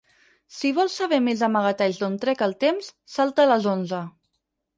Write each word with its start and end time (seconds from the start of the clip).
Si 0.59 0.69
vols 0.77 0.95
saber 1.01 1.19
més 1.25 1.43
amagatalls 1.47 1.99
d'on 2.05 2.15
trec 2.25 2.41
el 2.47 2.57
temps, 2.65 2.91
salta 3.19 3.45
a 3.47 3.53
les 3.53 3.71
onze. 3.75 4.03